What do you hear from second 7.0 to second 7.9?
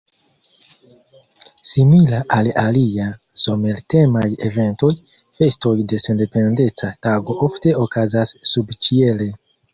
Tago ofte